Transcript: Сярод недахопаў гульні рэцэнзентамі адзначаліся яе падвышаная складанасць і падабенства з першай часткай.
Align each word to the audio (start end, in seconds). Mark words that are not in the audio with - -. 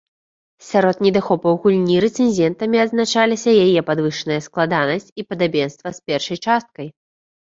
Сярод 0.69 0.95
недахопаў 1.05 1.59
гульні 1.65 1.97
рэцэнзентамі 2.07 2.77
адзначаліся 2.85 3.49
яе 3.67 3.79
падвышаная 3.91 4.41
складанасць 4.47 5.09
і 5.13 5.21
падабенства 5.31 5.87
з 5.99 6.07
першай 6.09 6.37
часткай. 6.49 6.87